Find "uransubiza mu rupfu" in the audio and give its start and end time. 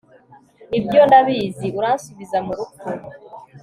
1.79-2.87